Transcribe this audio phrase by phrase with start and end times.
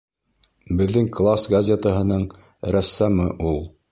[0.79, 2.25] Беҙҙең класс газетаһының
[2.77, 3.63] рәссамы ул.